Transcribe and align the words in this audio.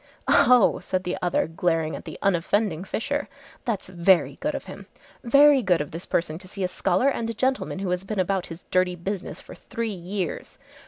"Oh!" 0.27 0.79
said 0.79 1.03
the 1.03 1.15
other 1.21 1.45
glaring 1.45 1.95
at 1.95 2.05
the 2.05 2.17
unoffending 2.23 2.83
Fisher, 2.85 3.29
"that's 3.65 3.87
very 3.87 4.37
good 4.37 4.55
of 4.55 4.65
him. 4.65 4.87
Very 5.23 5.61
good 5.61 5.79
of 5.79 5.91
this 5.91 6.07
person 6.07 6.39
to 6.39 6.47
see 6.47 6.63
a 6.63 6.67
scholar 6.67 7.07
and 7.09 7.29
a 7.29 7.35
gentleman 7.35 7.77
who 7.77 7.91
has 7.91 8.03
been 8.03 8.19
about 8.19 8.47
his 8.47 8.65
dirty 8.71 8.95
business 8.95 9.41
for 9.41 9.53
three 9.53 9.93
years. 9.93 10.57